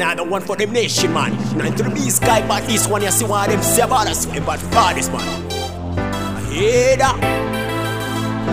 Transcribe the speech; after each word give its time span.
Another 0.00 0.22
want 0.22 0.46
for 0.46 0.54
them 0.54 0.70
nation, 0.70 1.12
man. 1.12 1.32
Nine 1.58 1.74
to 1.74 1.82
the 1.82 1.90
beast 1.90 2.22
guy, 2.22 2.46
but 2.46 2.64
this 2.68 2.86
one 2.86 3.02
you 3.02 3.10
see 3.10 3.24
what 3.24 3.48
them 3.48 3.60
say 3.60 3.82
about 3.82 4.06
us. 4.06 4.26
But 4.26 4.60
this 4.94 5.08
man. 5.08 5.20
I 5.98 6.40
hear 6.52 6.96
that. 6.98 7.16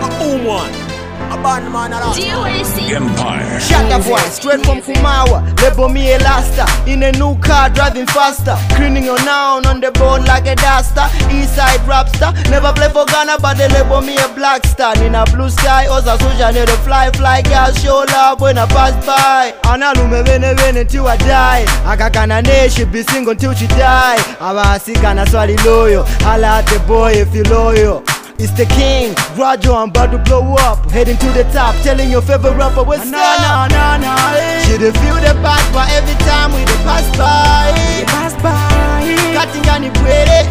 A 0.02 0.18
boom 0.18 0.44
one. 0.44 0.85
A 1.30 1.36
band 1.42 1.72
man 1.72 1.92
a 1.92 1.98
lot. 2.00 2.18
Empire. 2.18 3.60
Shut 3.60 3.90
up, 3.90 4.04
boy. 4.04 4.18
Straight 4.30 4.64
from 4.64 4.80
Kumawa. 4.80 5.42
Label 5.60 5.88
me 5.88 6.12
a 6.12 6.18
laster. 6.18 6.66
In 6.90 7.02
a 7.02 7.12
new 7.12 7.36
car, 7.40 7.68
driving 7.70 8.06
faster. 8.06 8.56
Cleaning 8.76 9.04
your 9.04 9.18
noun 9.24 9.66
on 9.66 9.80
the 9.80 9.90
board 9.92 10.24
like 10.26 10.46
a 10.46 10.54
duster. 10.54 11.06
Eastside 11.34 11.82
rapster. 11.88 12.32
Never 12.50 12.72
play 12.72 12.88
for 12.90 13.04
Ghana, 13.06 13.38
but 13.40 13.56
they 13.56 13.68
label 13.68 14.00
me 14.02 14.16
a 14.18 14.28
black 14.34 14.64
star. 14.66 14.94
In 15.02 15.14
a 15.14 15.24
blue 15.24 15.50
sky, 15.50 15.86
Oza 15.88 16.16
Soja 16.18 16.52
near 16.52 16.66
the 16.66 16.76
fly, 16.84 17.10
fly 17.10 17.42
girl. 17.42 17.72
Show 17.72 18.04
love 18.12 18.40
when 18.40 18.58
I 18.58 18.66
pass 18.66 18.94
by. 19.04 19.52
Analume 19.68 20.22
vene 20.24 20.54
vene 20.56 20.86
till 20.86 21.06
I 21.06 21.16
die. 21.16 21.64
Akakana 21.84 22.42
ne, 22.44 22.68
she 22.68 22.84
be 22.84 23.02
single 23.02 23.34
till 23.34 23.54
she 23.54 23.66
die. 23.68 24.16
Abasikana 24.38 25.26
swali 25.26 25.56
loyo. 25.64 26.04
Holla 26.22 26.58
at 26.58 26.66
the 26.66 26.78
boy 26.86 27.12
if 27.12 27.34
you 27.34 27.42
loyal. 27.44 28.04
It's 28.38 28.52
the 28.52 28.66
king, 28.76 29.14
Roger, 29.36 29.72
I'm 29.72 29.88
about 29.88 30.12
to 30.12 30.18
blow 30.18 30.54
up. 30.60 30.90
Heading 30.90 31.16
to 31.16 31.28
the 31.32 31.44
top, 31.56 31.74
telling 31.82 32.10
your 32.10 32.20
favorite 32.20 32.52
rapper 32.52 32.84
what's 32.84 33.08
Nah, 33.08 33.16
up. 33.16 33.40
nah, 33.40 33.96
nah, 33.96 33.96
nah, 33.96 34.36
eh. 34.36 34.60
She 34.68 34.76
dey 34.76 34.92
feel 34.92 35.16
the 35.16 35.32
back, 35.40 35.64
but 35.72 35.88
every 35.96 36.12
time 36.28 36.52
we 36.52 36.60
dey 36.68 36.80
pass 36.84 37.06
by. 37.16 37.72
we 37.72 38.04
Pass 38.04 38.34
by. 38.44 39.08
Katingani 39.32 39.88
bwere, 39.96 40.44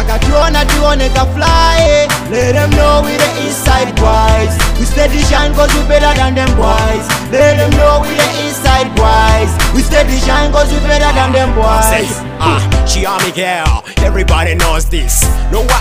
akatuona 0.00 0.64
tuone 0.74 1.06
ka 1.14 1.24
fly. 1.30 2.10
Let 2.30 2.52
them 2.58 2.70
know 2.74 3.02
we 3.06 3.14
the 3.16 3.30
east 3.46 3.62
side 3.64 3.94
boys. 3.94 4.50
We 4.78 4.84
steady 4.84 5.22
shine 5.30 5.54
cause 5.54 5.70
we 5.78 5.86
better 5.86 6.10
than 6.18 6.34
them 6.34 6.50
boys. 6.58 7.06
Let 7.30 7.54
them 7.56 7.70
know 7.78 8.02
we 8.02 8.18
the 8.18 8.30
east 8.50 8.62
side 8.66 8.90
boys. 8.98 9.50
We 9.74 9.80
steady 9.82 10.18
shine 10.26 10.50
cause 10.50 10.70
we 10.74 10.78
better 10.90 11.08
than 11.14 11.30
them 11.32 11.54
Say, 11.86 12.02
boys. 12.02 12.18
ah, 12.42 12.58
she 12.86 13.06
army 13.06 13.30
girl. 13.30 13.84
Everybody 14.04 14.54
knows 14.56 14.88
this. 14.90 15.22
No 15.50 15.62
one 15.64 15.77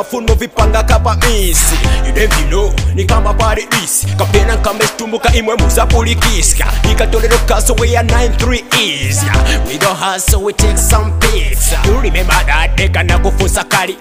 mafuno 0.00 0.34
vipanga 0.34 0.82
kapa 0.82 1.16
misi. 1.16 1.74
Yudevino 2.06 2.72
ni 2.94 3.04
kama 3.04 3.34
paradisi 3.34 4.06
kapena 4.06 4.56
kamestumbuka 4.56 5.32
imwe 5.32 5.54
muzapulikisya 5.56 6.66
ikatolero 6.92 7.38
kaso 7.38 7.74
we 7.74 7.88
93 7.88 8.62
isya 8.80 9.32
we 9.68 9.78
don't 9.78 9.98
hustle 9.98 10.36
we 10.44 10.52
take 10.52 10.78
some 10.78 11.12
pizza. 11.18 11.78
You 11.86 12.00
remember 12.00 12.44
that 12.46 12.76
deka 12.76 13.04
kali. 13.68 13.96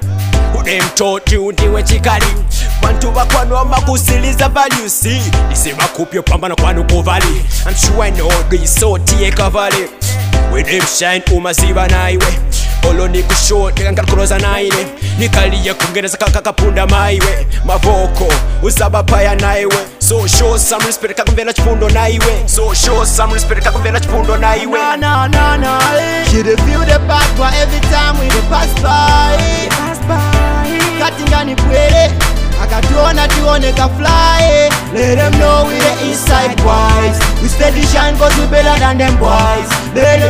Ule 0.60 0.82
mtoti 0.82 1.38
undiwe 1.38 1.84
chikali. 1.84 2.26
Bantu 2.82 3.12
bakwanwa 3.12 3.66
makusiliza 3.66 4.50
valusi 4.50 5.22
nisebakupyo 5.50 6.24
pambana 6.24 6.56
kwanu 6.56 6.84
kuvali. 6.84 7.42
Amshuwa 7.66 8.10
nodo 8.12 8.64
isoti 8.64 9.24
ekavale 9.24 9.90
wedemshine 10.54 11.24
umaziva 11.32 11.88
naiwe 11.88 12.40
olo 12.88 13.08
nikushote 13.08 13.84
kangakuloza 13.84 14.38
naine 14.40 14.88
nikaliye 15.18 15.74
kungereza 15.74 16.18
kakakapunda 16.18 16.88
maiwe. 16.88 17.48
Mavoko 17.66 18.34
uzaba 18.64 19.04
paya 19.04 19.36
naiwe. 19.36 19.76
So 20.00 20.28
show 20.28 20.58
some 20.58 20.86
respect 20.86 21.16
kakumvera 21.18 21.54
chifundo 21.54 21.90
naiwe. 21.90 22.44
So 22.48 22.74
show 22.74 23.06
some 23.06 23.34
respect 23.34 23.64
kakumvera 23.64 24.00
chifundo 24.00 24.38
naiwe. 24.38 24.80
Nah, 24.80 24.96
nah, 24.98 25.28
nah, 25.28 25.58
nah, 25.58 25.80
eh. 26.00 26.26
She 26.26 26.44
feel 26.44 26.80
the 26.86 27.00
back, 27.08 27.28
but 27.38 27.54
every 27.54 27.80
time 27.92 28.18
we 28.20 28.28
pass 28.50 28.74
by. 28.82 29.68
Pass 29.70 30.00
by. 30.08 30.70
katingani 31.00 31.56
bwere 31.56 32.12
akatuona 32.64 33.28
tuone 33.28 33.72
ka 33.74 33.88
fly. 33.88 34.70
Let 34.94 35.16
them 35.18 35.32
know 35.40 35.66
we 35.68 35.78
the 35.80 36.10
east 36.12 36.28
side 36.28 36.58
boys. 36.58 37.18
We 37.42 37.48
steady 37.48 37.82
shine 37.82 38.18
cause 38.18 38.36
we 38.40 38.48
better 38.48 38.78
than 38.80 38.98
them 38.98 39.16
boys. 39.20 39.70
Let 39.96 40.20
them 40.20 40.29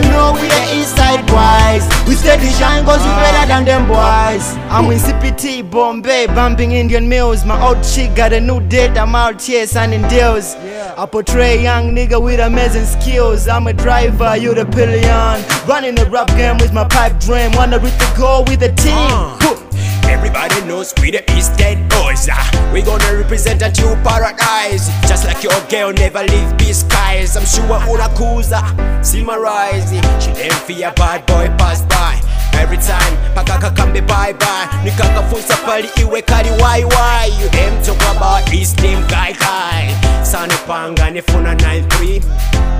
steady 2.39 2.53
shine 2.53 2.85
we 2.85 2.94
better 2.94 3.47
than 3.47 3.66
them 3.66 3.88
boys 3.88 4.55
i'm 4.69 4.85
in 4.91 4.97
cpt 5.05 5.69
bombay 5.69 6.27
bumping 6.27 6.72
indian 6.72 7.07
meals. 7.07 7.45
my 7.45 7.61
old 7.67 7.83
chick 7.83 8.13
got 8.16 8.33
a 8.33 8.39
new 8.39 8.59
date 8.67 8.97
i'm 8.97 9.16
out 9.16 9.41
here 9.41 9.66
signing 9.67 10.01
deals 10.07 10.55
I 10.97 11.05
portray 11.05 11.61
young 11.61 11.95
nigga 11.95 12.22
with 12.22 12.41
amazing 12.41 12.83
skills. 12.83 13.47
I'm 13.47 13.67
a 13.67 13.73
driver, 13.73 14.35
you 14.35 14.53
the 14.53 14.66
pillion. 14.66 15.45
Running 15.66 15.95
the 15.95 16.05
rap 16.09 16.27
game 16.27 16.57
with 16.57 16.73
my 16.73 16.85
pipe 16.85 17.17
dream. 17.22 17.51
Wanna 17.53 17.79
reach 17.79 17.94
the 17.94 18.13
goal 18.17 18.44
with 18.44 18.59
the 18.59 18.69
team. 18.73 18.95
Uh. 18.97 19.69
Everybody 20.09 20.61
knows 20.65 20.93
we 21.01 21.11
the 21.11 21.23
East 21.37 21.59
End 21.61 21.89
boys. 21.89 22.27
We 22.73 22.81
gonna 22.81 23.15
represent 23.15 23.61
a 23.61 23.71
true 23.71 23.95
paradise. 24.03 24.89
Just 25.07 25.25
like 25.25 25.43
your 25.43 25.59
girl 25.69 25.93
never 25.93 26.23
leave 26.23 26.57
these 26.57 26.79
skies. 26.79 27.37
I'm 27.37 27.45
sure 27.45 27.79
Urakuza 27.87 28.59
see 29.05 29.23
my 29.23 29.37
rise. 29.37 29.91
She 30.23 30.31
them 30.33 30.51
fear 30.65 30.91
bad 30.95 31.25
boy 31.25 31.47
pass 31.57 31.81
by. 31.83 32.19
Every 32.53 32.77
time 32.77 33.13
pakaka 33.35 33.69
kambe 33.75 34.01
bye 34.07 34.33
bye. 34.33 34.67
Nikakafunza 34.83 35.55
pali 35.65 35.89
iwe 36.01 36.21
kali 36.21 36.49
why 36.61 36.83
why. 36.83 37.29
You 37.39 37.47
them 37.49 37.81
talk 37.83 38.01
about 38.15 38.53
East 38.53 38.77
team 38.77 39.05
guy 39.07 39.33
guy. 39.33 39.93
Sane 40.23 40.57
panga 40.67 41.09
nifuna 41.11 41.55
9-3. 41.55 42.21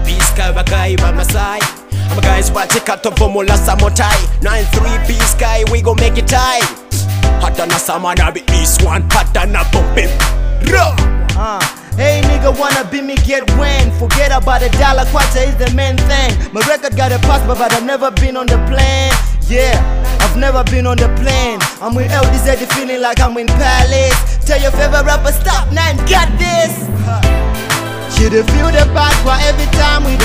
Peace 0.06 0.32
guy 0.36 0.52
bagai 0.52 1.00
watch 2.54 2.84
kato 2.86 3.12
formula 3.12 3.58
samotai 3.58 4.28
9-3 4.42 5.08
peace 5.08 5.36
guy 5.36 5.64
we 5.72 5.82
gon 5.82 5.96
make 5.98 6.18
it 6.18 6.28
tight. 6.28 6.79
Na 7.60 8.32
be 8.32 8.40
east 8.56 8.84
one 8.86 9.04
pata 9.10 9.46
na 9.46 9.66
bumpin 9.66 10.08
Raw 10.72 10.96
Uh, 11.36 11.60
hey 11.98 12.22
nigga 12.24 12.58
wanna 12.58 12.88
be 12.90 13.02
me 13.02 13.16
get 13.28 13.44
when? 13.60 13.92
Forget 14.00 14.32
about 14.32 14.62
a 14.64 14.70
dollar 14.80 15.04
quarter 15.12 15.44
is 15.44 15.56
the 15.58 15.70
main 15.76 15.98
thing. 16.08 16.32
My 16.54 16.62
record 16.72 16.96
got 16.96 17.12
a 17.12 17.20
passport 17.20 17.58
but 17.58 17.74
I've 17.74 17.84
never 17.84 18.12
been 18.12 18.38
on 18.38 18.48
the 18.48 18.56
plane. 18.72 19.12
Yeah, 19.52 19.76
I've 20.22 20.38
never 20.38 20.64
been 20.72 20.88
on 20.88 20.96
the 20.96 21.10
plane. 21.20 21.60
I'm 21.82 21.96
with 21.96 22.10
LDZ 22.12 22.64
feeling 22.76 23.02
like 23.02 23.20
I'm 23.20 23.36
in 23.38 23.48
Palace 23.48 24.40
Tell 24.46 24.62
your 24.62 24.72
favorite 24.72 25.04
rapper 25.04 25.34
stop 25.34 25.70
now 25.74 25.84
and 25.92 26.00
get 26.08 26.32
this 26.40 26.72
She 28.16 28.30
dey 28.30 28.44
feel 28.56 28.72
the 28.72 28.88
back 28.96 29.16
but 29.28 29.44
every 29.44 29.68
time 29.76 30.04
we 30.08 30.16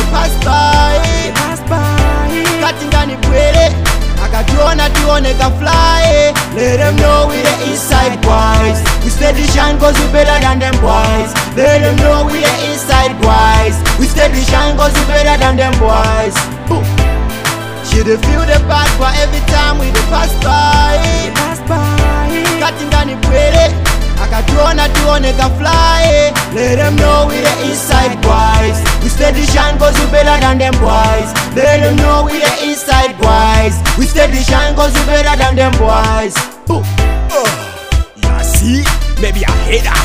shine 9.55 9.79
cause 9.79 9.95
we 10.03 10.07
better 10.13 10.35
than 10.43 10.59
them 10.59 10.75
boys. 10.83 11.31
Let 11.55 11.81
them 11.87 11.97
know 12.03 12.27
we 12.27 12.43
the 12.43 12.55
east 12.69 12.87
side 12.91 13.15
boys. 13.23 13.77
We 13.99 14.07
steady 14.07 14.43
shine 14.43 14.77
cause 14.77 14.93
we 14.99 15.05
better 15.07 15.39
than 15.39 15.55
them 15.57 15.75
boys. 15.79 16.35
Boom. 16.67 16.83
she 17.87 18.03
dey 18.03 18.19
feel 18.27 18.43
the 18.43 18.59
back 18.67 18.91
but 18.99 19.15
every 19.23 19.41
time 19.55 19.79
we 19.79 19.87
dey 19.95 20.07
pass 20.11 20.33
by. 20.43 20.99
Katingani 22.61 23.15
bwere 23.27 23.67
akatuona 24.23 24.89
tuone 24.89 25.33
ka 25.39 25.49
fly. 25.59 26.33
Let 26.55 26.77
them 26.77 26.97
know 26.97 27.27
we 27.29 27.39
the 27.41 27.55
east 27.71 27.87
side 27.89 28.17
boys. 28.23 28.79
We 29.03 29.09
steady 29.09 29.43
shine 29.47 29.79
cause 29.79 29.95
we 30.01 30.07
better 30.11 30.37
than 30.41 30.59
them 30.59 30.75
boys. 30.83 31.31
Let 31.55 31.81
them 31.85 31.97
know 31.97 32.25
we 32.27 32.39
the 32.41 32.53
east 32.67 32.87
side 32.87 33.15
boys. 33.23 33.75
We 33.99 34.07
steady 34.07 34.43
shine 34.43 34.75
cause 34.75 34.93
we 34.95 35.05
better 35.07 35.37
than 35.39 35.55
them 35.57 35.73
boys. 35.79 36.35
Boom. 36.67 36.83
Yeah 38.23 38.43
see 38.43 38.83
maybe 39.25 39.43
a 39.43 39.51
hater 39.65 39.97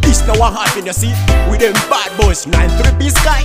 This 0.00 0.24
now 0.28 0.38
what 0.38 0.52
happen 0.52 0.86
you 0.86 0.92
see 0.92 1.12
With 1.50 1.58
them 1.58 1.72
bad 1.90 2.16
boys 2.20 2.46
9-3 2.46 3.00
peace 3.00 3.18
guy 3.24 3.42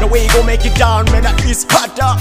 The 0.00 0.06
way 0.08 0.24
you 0.24 0.32
gon 0.32 0.46
make 0.46 0.66
it 0.66 0.76
down 0.76 1.04
man 1.12 1.22
that 1.22 1.44
is 1.44 1.64
hotter. 1.70 2.18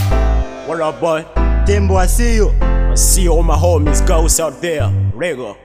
What 0.69 0.79
up 0.79 0.99
boy? 0.99 1.23
Dembo 1.65 1.97
I 1.97 2.05
see 2.05 2.35
you. 2.35 2.49
I 2.61 2.93
See 2.93 3.27
all 3.27 3.41
my 3.41 3.55
homies 3.55 4.05
girls 4.05 4.39
out 4.39 4.61
there. 4.61 4.83
Rego 5.15 5.57